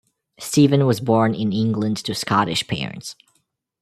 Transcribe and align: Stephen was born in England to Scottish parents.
Stephen 0.39 0.87
was 0.87 0.99
born 0.99 1.35
in 1.35 1.53
England 1.53 1.97
to 1.97 2.15
Scottish 2.15 2.65
parents. 2.65 3.15